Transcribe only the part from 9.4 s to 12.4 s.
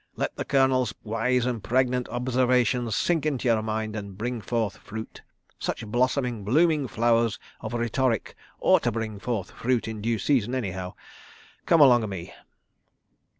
fruit in due season, anyhow.... Come along o' me."